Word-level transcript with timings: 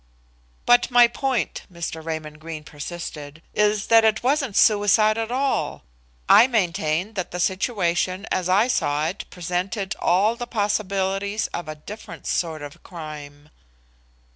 "But 0.65 0.89
my 0.89 1.07
point," 1.07 1.61
Mr. 1.71 2.03
Raymond 2.03 2.39
Greene 2.39 2.63
persisted, 2.63 3.43
"is 3.53 3.85
that 3.85 4.03
it 4.03 4.23
wasn't 4.23 4.55
suicide 4.57 5.15
at 5.15 5.29
all. 5.31 5.83
I 6.27 6.47
maintain 6.47 7.13
that 7.13 7.29
the 7.29 7.39
situation 7.39 8.25
as 8.31 8.49
I 8.49 8.67
saw 8.67 9.05
it 9.09 9.25
presented 9.29 9.93
all 9.99 10.35
the 10.35 10.47
possibilities 10.47 11.45
of 11.53 11.67
a 11.67 11.75
different 11.75 12.25
sort 12.25 12.63
of 12.63 12.81
crime." 12.81 13.49